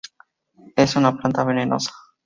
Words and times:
Es 0.75 0.95
una 0.95 1.15
planta 1.15 1.43
venenosa. 1.43 1.93